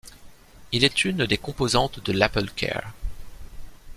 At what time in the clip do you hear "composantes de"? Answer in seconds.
1.37-2.11